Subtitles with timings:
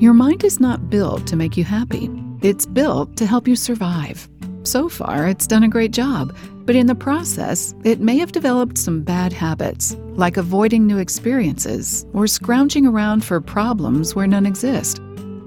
[0.00, 2.08] Your mind is not built to make you happy,
[2.40, 4.28] it's built to help you survive.
[4.62, 6.36] So far, it's done a great job,
[6.66, 12.06] but in the process, it may have developed some bad habits, like avoiding new experiences
[12.12, 15.00] or scrounging around for problems where none exist.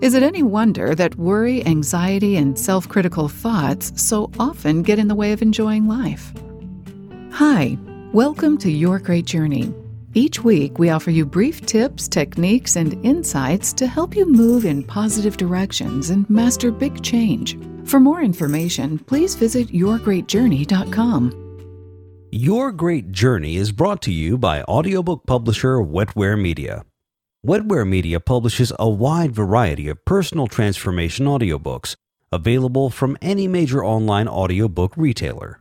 [0.00, 5.06] Is it any wonder that worry, anxiety, and self critical thoughts so often get in
[5.06, 6.32] the way of enjoying life?
[7.30, 7.78] Hi,
[8.12, 9.72] welcome to Your Great Journey.
[10.14, 14.84] Each week, we offer you brief tips, techniques, and insights to help you move in
[14.84, 17.58] positive directions and master big change.
[17.84, 21.38] For more information, please visit yourgreatjourney.com.
[22.30, 26.84] Your Great Journey is brought to you by audiobook publisher Wetware Media.
[27.46, 31.96] Wetware Media publishes a wide variety of personal transformation audiobooks
[32.30, 35.60] available from any major online audiobook retailer.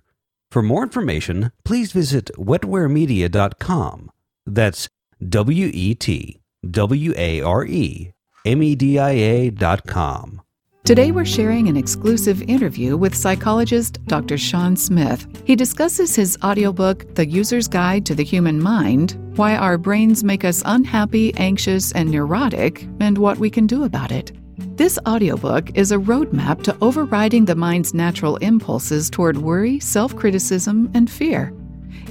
[0.49, 4.12] For more information, please visit wetwaremedia.com.
[4.45, 4.90] That's
[5.27, 8.12] W E T W A R E
[8.45, 10.41] M E D I A dot com.
[10.84, 14.35] Today, we're sharing an exclusive interview with psychologist Dr.
[14.35, 15.27] Shawn Smith.
[15.46, 20.44] He discusses his audiobook, The User's Guide to the Human Mind Why Our Brains Make
[20.44, 24.32] Us Unhappy, Anxious, and Neurotic, and What We Can Do About It.
[24.76, 30.90] This audiobook is a roadmap to overriding the mind's natural impulses toward worry, self criticism,
[30.96, 31.54] and fear.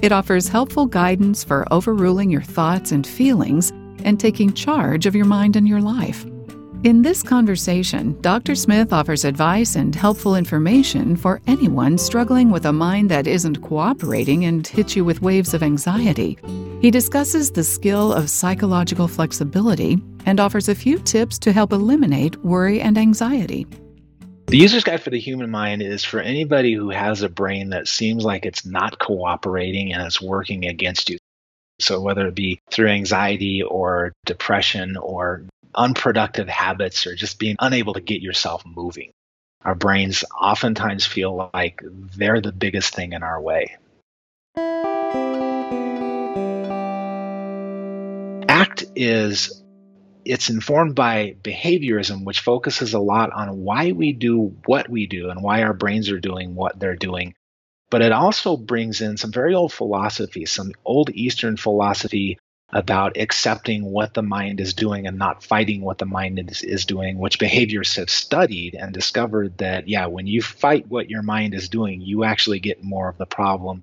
[0.03, 3.71] It offers helpful guidance for overruling your thoughts and feelings
[4.05, 6.25] and taking charge of your mind and your life.
[6.83, 8.55] In this conversation, Dr.
[8.55, 14.47] Smith offers advice and helpful information for anyone struggling with a mind that isn't cooperating
[14.47, 16.39] and hits you with waves of anxiety.
[16.81, 22.43] He discusses the skill of psychological flexibility and offers a few tips to help eliminate
[22.43, 23.67] worry and anxiety.
[24.51, 27.87] The user's guide for the human mind is for anybody who has a brain that
[27.87, 31.19] seems like it's not cooperating and it's working against you.
[31.79, 37.95] So, whether it be through anxiety or depression or unproductive habits or just being unable
[37.95, 39.13] to get yourself moving.
[39.65, 41.81] Our brains oftentimes feel like
[42.17, 43.77] they're the biggest thing in our way.
[48.49, 49.60] ACT is
[50.25, 55.31] it's informed by behaviorism which focuses a lot on why we do what we do
[55.31, 57.35] and why our brains are doing what they're doing
[57.91, 62.39] but it also brings in some very old philosophy, some old eastern philosophy
[62.73, 66.87] about accepting what the mind is doing and not fighting what the mind is, is
[66.87, 71.53] doing, which behaviors have studied and discovered that, yeah, when you fight what your mind
[71.53, 73.83] is doing, you actually get more of the problem.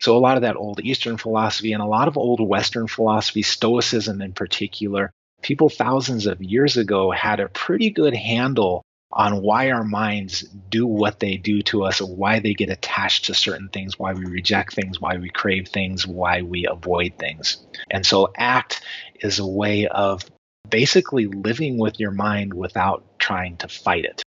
[0.00, 3.40] So, a lot of that old Eastern philosophy and a lot of old Western philosophy,
[3.40, 5.10] Stoicism in particular,
[5.46, 10.84] people thousands of years ago had a pretty good handle on why our minds do
[10.84, 14.74] what they do to us, why they get attached to certain things, why we reject
[14.74, 17.64] things, why we crave things, why we avoid things.
[17.88, 18.82] And so, ACT
[19.20, 20.24] is a way of
[20.68, 24.22] basically living with your mind without trying to fight it.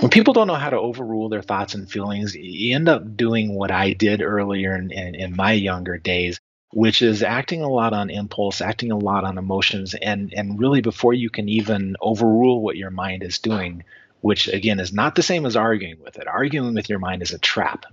[0.00, 3.54] When people don't know how to overrule their thoughts and feelings, you end up doing
[3.54, 6.38] what I did earlier in, in, in my younger days
[6.76, 10.80] which is acting a lot on impulse, acting a lot on emotions, and and really
[10.82, 13.82] before you can even overrule what your mind is doing,
[14.20, 16.28] which again is not the same as arguing with it.
[16.28, 17.86] Arguing with your mind is a trap,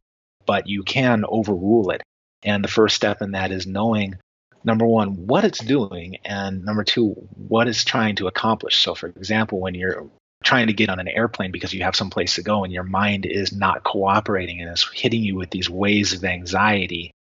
[0.46, 2.04] but you can overrule it.
[2.44, 4.18] And the first step in that is knowing
[4.66, 8.80] number one what it's doing, and number two what it's trying to accomplish.
[8.80, 10.10] So, for example, when you're
[10.44, 12.84] trying to get on an airplane because you have some place to go and your
[12.84, 17.14] mind is not cooperating and is hitting you with these waves of anxiety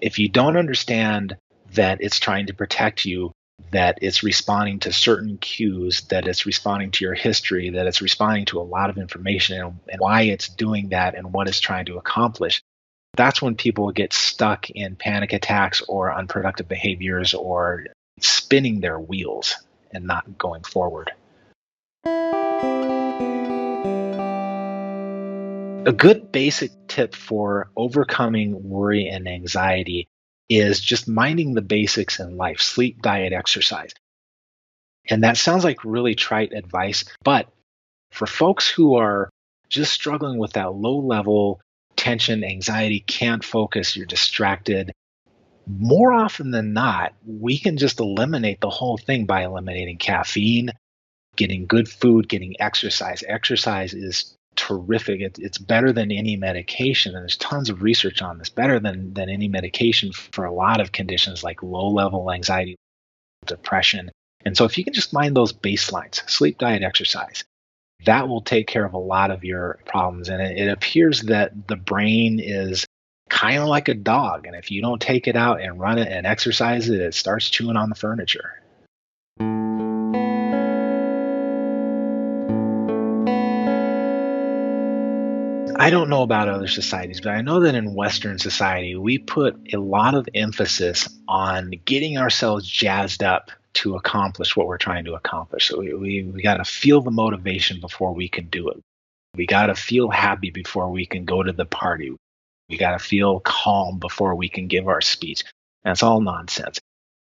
[0.00, 1.36] if you don't understand
[1.74, 3.32] that it's trying to protect you,
[3.72, 8.44] that it's responding to certain cues, that it's responding to your history, that it's responding
[8.46, 11.86] to a lot of information and, and why it's doing that and what it's trying
[11.86, 12.62] to accomplish,
[13.16, 17.86] that's when people get stuck in panic attacks or unproductive behaviors or
[18.20, 19.56] spinning their wheels
[19.92, 21.10] and not going forward.
[25.88, 30.06] A good basic tip for overcoming worry and anxiety
[30.46, 33.94] is just minding the basics in life sleep, diet, exercise.
[35.08, 37.48] And that sounds like really trite advice, but
[38.10, 39.30] for folks who are
[39.70, 41.58] just struggling with that low level
[41.96, 44.92] tension, anxiety, can't focus, you're distracted,
[45.66, 50.70] more often than not, we can just eliminate the whole thing by eliminating caffeine,
[51.34, 53.24] getting good food, getting exercise.
[53.26, 55.20] Exercise is terrific.
[55.20, 58.50] It, it's better than any medication, and there's tons of research on this.
[58.50, 62.76] Better than than any medication for a lot of conditions like low level anxiety,
[63.46, 64.10] depression.
[64.44, 67.44] And so, if you can just mind those baselines, sleep, diet, exercise,
[68.04, 70.28] that will take care of a lot of your problems.
[70.28, 72.84] And it, it appears that the brain is
[73.30, 74.46] kind of like a dog.
[74.46, 77.48] And if you don't take it out and run it and exercise it, it starts
[77.48, 78.62] chewing on the furniture.
[85.88, 89.72] I don't know about other societies, but I know that in Western society, we put
[89.72, 95.14] a lot of emphasis on getting ourselves jazzed up to accomplish what we're trying to
[95.14, 95.68] accomplish.
[95.68, 98.82] So we, we, we got to feel the motivation before we can do it.
[99.34, 102.14] We got to feel happy before we can go to the party.
[102.68, 105.44] We got to feel calm before we can give our speech.
[105.84, 106.78] That's all nonsense.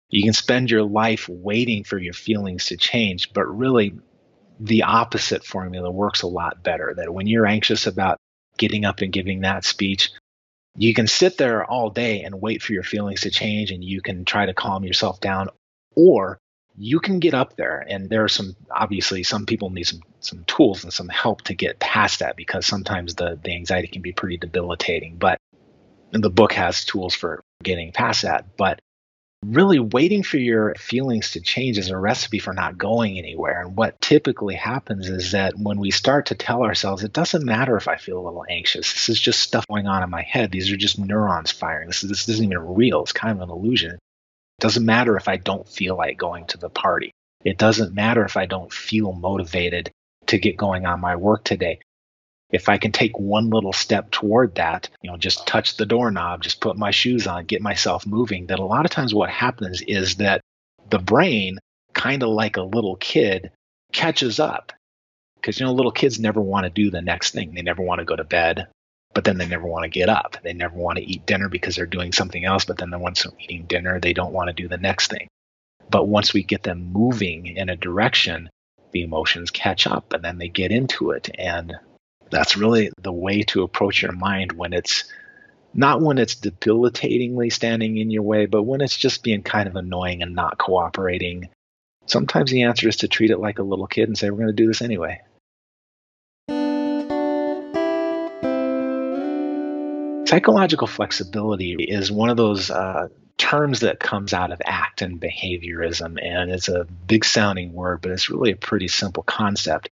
[0.08, 3.92] You can spend your life waiting for your feelings to change, but really
[4.58, 6.94] the opposite formula works a lot better.
[6.96, 8.16] That when you're anxious about
[8.58, 10.10] getting up and giving that speech,
[10.76, 14.00] you can sit there all day and wait for your feelings to change and you
[14.00, 15.49] can try to calm yourself down,
[15.96, 16.38] or
[16.76, 17.84] you can get up there.
[17.88, 21.55] And there are some obviously some people need some some tools and some help to
[21.55, 25.16] get past that because sometimes the the anxiety can be pretty debilitating.
[25.16, 25.38] But
[26.12, 28.56] the book has tools for getting past that.
[28.56, 28.81] But
[29.44, 33.62] really waiting for your feelings to change is a recipe for not going anywhere.
[33.62, 37.76] And what typically happens is that when we start to tell ourselves it doesn't matter
[37.76, 38.93] if i feel a little anxious.
[38.93, 40.50] This is just stuff going on in my head.
[40.50, 41.87] These are just neurons firing.
[41.87, 43.02] This, is, this isn't even real.
[43.02, 43.93] It's kind of an illusion.
[43.93, 47.12] It doesn't matter if I don't feel like going to the party.
[47.44, 49.90] It doesn't matter if I don't feel motivated
[50.26, 51.81] to get going on my work today.
[52.50, 56.42] If I can take one little step toward that, you know, just touch the doorknob,
[56.42, 59.82] just put my shoes on, get myself moving, that a lot of times what happens
[59.82, 60.40] is that
[60.88, 61.58] the brain,
[61.92, 63.50] kind of like a little kid,
[63.92, 64.72] catches up.
[65.36, 67.54] Because, you know, little kids never want to do the next thing.
[67.54, 68.68] They never want to go to bed
[69.14, 70.36] but then they never want to get up.
[70.42, 73.32] They never want to eat dinner because they're doing something else, but then once they're
[73.40, 75.28] eating dinner, they don't want to do the next thing.
[75.90, 78.50] But once we get them moving in a direction,
[78.92, 81.30] the emotions catch up and then they get into it.
[81.38, 81.74] And
[82.30, 85.04] that's really the way to approach your mind when it's
[85.75, 89.76] not when it's debilitatingly standing in your way, but when it's just being kind of
[89.76, 91.48] annoying and not cooperating.
[92.06, 94.48] Sometimes the answer is to treat it like a little kid and say, We're going
[94.48, 95.20] to do this anyway.
[100.26, 103.08] Psychological flexibility is one of those uh,
[103.38, 108.10] terms that comes out of ACT and behaviorism, and it's a big sounding word, but
[108.10, 109.88] it's really a pretty simple concept.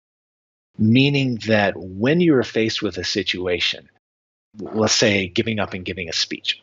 [0.78, 3.90] Meaning that when you are faced with a situation,
[4.60, 6.62] let's say giving up and giving a speech,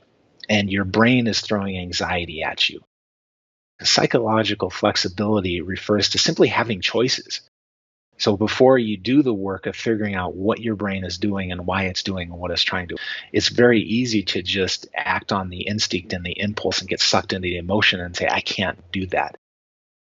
[0.49, 2.83] and your brain is throwing anxiety at you,
[3.83, 7.41] psychological flexibility refers to simply having choices.
[8.19, 11.67] So before you do the work of figuring out what your brain is doing and
[11.67, 12.97] why it's doing and what it's trying to
[13.33, 17.33] it's very easy to just act on the instinct and the impulse and get sucked
[17.33, 19.37] into the emotion and say, I can't do that.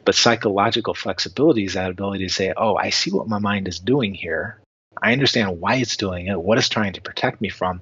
[0.06, 3.80] But psychological flexibility is that ability to say, oh, I see what my mind is
[3.80, 4.62] doing here.
[5.02, 7.82] I understand why it's doing it, what it's trying to protect me from.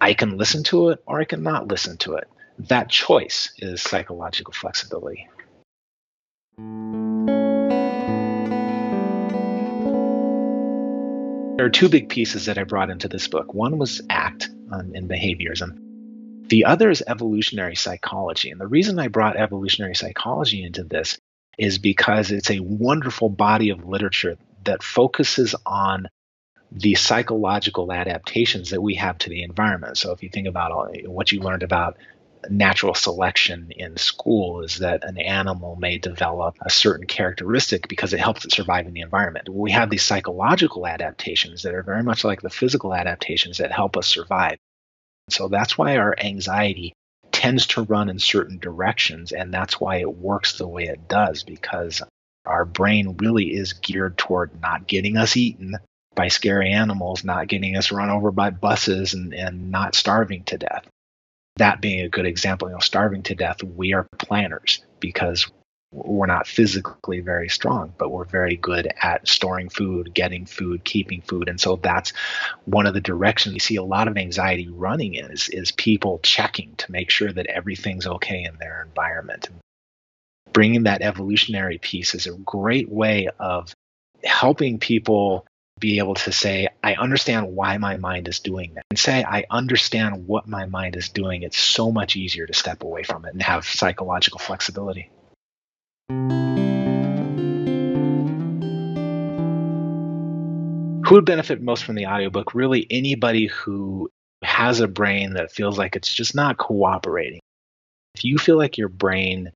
[0.00, 2.26] I can listen to it or I can not listen to it.
[2.58, 5.28] That choice is psychological flexibility.
[11.56, 13.52] There are two big pieces that I brought into this book.
[13.52, 15.78] One was ACT um, in behaviorism.
[16.48, 18.50] The other is evolutionary psychology.
[18.50, 21.18] And the reason I brought evolutionary psychology into this
[21.62, 26.08] is because it's a wonderful body of literature that focuses on
[26.72, 29.96] the psychological adaptations that we have to the environment.
[29.96, 31.98] So if you think about all, what you learned about
[32.50, 38.18] natural selection in school is that an animal may develop a certain characteristic because it
[38.18, 39.48] helps it survive in the environment.
[39.48, 43.96] We have these psychological adaptations that are very much like the physical adaptations that help
[43.96, 44.58] us survive.
[45.30, 46.92] So that's why our anxiety
[47.42, 51.42] tends to run in certain directions, and that's why it works the way it does
[51.42, 52.00] because
[52.46, 55.74] our brain really is geared toward not getting us eaten
[56.14, 60.56] by scary animals, not getting us run over by buses, and, and not starving to
[60.56, 60.86] death.
[61.56, 65.50] That being a good example, you know, starving to death, we are planners because
[65.92, 71.20] we're not physically very strong, but we're very good at storing food, getting food, keeping
[71.20, 71.48] food.
[71.48, 72.14] And so that's
[72.64, 76.18] one of the directions you see a lot of anxiety running in is, is people
[76.22, 79.50] checking to make sure that everything's okay in their environment.
[80.52, 83.74] Bringing that evolutionary piece is a great way of
[84.24, 85.46] helping people
[85.78, 88.84] be able to say, I understand why my mind is doing that.
[88.90, 91.42] And say, I understand what my mind is doing.
[91.42, 95.10] It's so much easier to step away from it and have psychological flexibility.
[101.12, 102.54] Who would benefit most from the audiobook?
[102.54, 104.10] Really, anybody who
[104.42, 107.40] has a brain that feels like it's just not cooperating.
[108.14, 109.52] If you feel like your brain,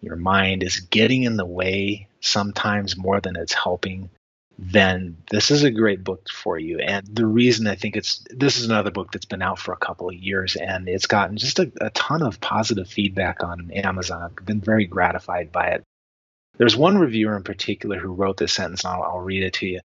[0.00, 4.10] your mind is getting in the way sometimes more than it's helping,
[4.58, 6.80] then this is a great book for you.
[6.80, 9.78] And the reason I think it's this is another book that's been out for a
[9.78, 14.34] couple of years and it's gotten just a, a ton of positive feedback on Amazon.
[14.36, 15.84] I've been very gratified by it.
[16.56, 19.66] There's one reviewer in particular who wrote this sentence, and I'll, I'll read it to
[19.66, 19.80] you.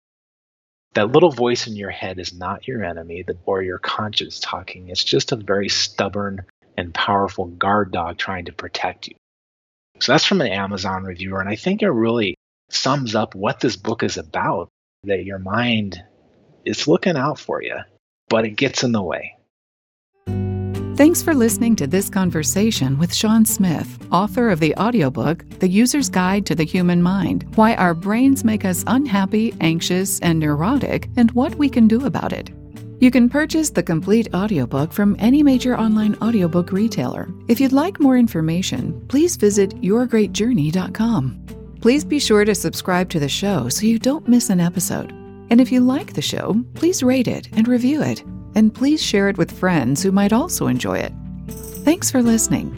[0.95, 4.89] That little voice in your head is not your enemy or your conscience talking.
[4.89, 6.45] It's just a very stubborn
[6.77, 9.15] and powerful guard dog trying to protect you.
[9.99, 11.41] So that's from an Amazon reviewer.
[11.41, 12.37] And I think it really
[12.75, 14.69] sums up what this book is about
[15.05, 16.03] that your mind
[16.65, 17.77] is looking out for you,
[18.29, 19.37] but it gets in the way.
[20.97, 26.11] Thanks for listening to this conversation with Shawn Smith, author of the audiobook The User's
[26.11, 31.31] Guide to the Human Mind Why Our Brains Make Us Unhappy, Anxious, and Neurotic, and
[31.31, 32.51] What We Can Do About It.
[33.01, 37.31] You can purchase the complete audiobook from any major online audiobook retailer.
[37.49, 41.47] If you'd like more information, please visit yourgreatjourney.com.
[41.81, 45.13] Please be sure to subscribe to the show so you don't miss an episode.
[45.49, 48.23] And if you like the show, please rate it and review it.
[48.55, 51.13] And please share it with friends who might also enjoy it.
[51.49, 52.77] Thanks for listening.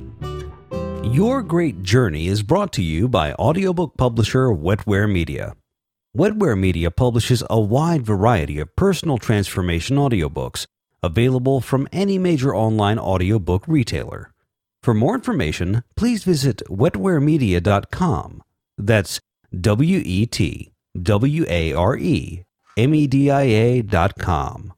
[1.03, 5.57] Your Great Journey is brought to you by audiobook publisher Wetware Media.
[6.17, 10.67] Wetware Media publishes a wide variety of personal transformation audiobooks
[11.03, 14.31] available from any major online audiobook retailer.
[14.83, 18.43] For more information, please visit wetwaremedia.com.
[18.85, 19.21] That's
[19.61, 22.43] W E T W A R E
[22.77, 24.73] M E D I A dot com.